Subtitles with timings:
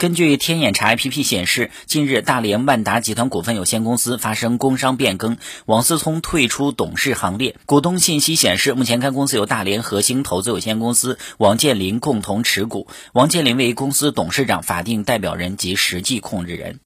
[0.00, 7.56] 根据天眼查 app 显示近日大连万达集团股份有限公司发生工商变更王思聪退出董事行列。
[7.66, 12.88] 股东信息显示目前该公司由大连核心投资有限公司王健林共同持股。
[13.12, 16.78] 王健林为公司董事长法定代表人及实际控制人。